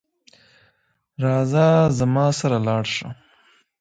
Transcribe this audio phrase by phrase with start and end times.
[1.23, 1.65] راځه
[1.99, 3.07] زما سره لاړ شه